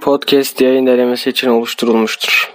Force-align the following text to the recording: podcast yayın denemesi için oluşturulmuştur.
podcast 0.00 0.60
yayın 0.60 0.86
denemesi 0.86 1.30
için 1.30 1.48
oluşturulmuştur. 1.48 2.53